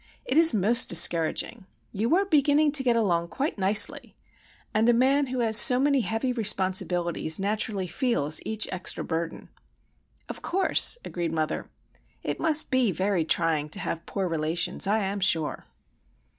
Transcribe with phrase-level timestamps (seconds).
[0.25, 1.67] "It is most discouraging.
[1.91, 6.33] You were beginning to get along quite nicely;—and a man who has so many heavy
[6.33, 9.49] responsibilities naturally feels each extra burden."
[10.27, 11.69] "Of course," agreed mother.
[12.23, 15.67] "It must be very trying to have poor relations, I am sure."